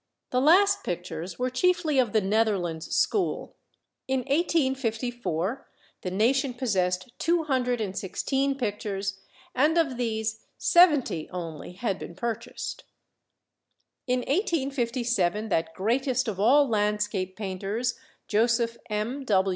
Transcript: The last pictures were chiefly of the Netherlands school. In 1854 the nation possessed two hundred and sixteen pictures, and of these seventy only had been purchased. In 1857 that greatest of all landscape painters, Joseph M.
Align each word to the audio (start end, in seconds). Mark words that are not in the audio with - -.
The 0.31 0.41
last 0.41 0.83
pictures 0.83 1.37
were 1.37 1.51
chiefly 1.51 1.99
of 1.99 2.11
the 2.11 2.21
Netherlands 2.21 2.89
school. 2.95 3.53
In 4.07 4.21
1854 4.21 5.67
the 6.01 6.09
nation 6.09 6.55
possessed 6.55 7.11
two 7.19 7.43
hundred 7.43 7.79
and 7.79 7.95
sixteen 7.95 8.57
pictures, 8.57 9.19
and 9.53 9.77
of 9.77 9.97
these 9.97 10.43
seventy 10.57 11.29
only 11.29 11.73
had 11.73 11.99
been 11.99 12.15
purchased. 12.15 12.83
In 14.07 14.21
1857 14.21 15.49
that 15.49 15.75
greatest 15.75 16.27
of 16.27 16.39
all 16.39 16.67
landscape 16.67 17.35
painters, 17.37 17.93
Joseph 18.27 18.77
M. 18.89 19.23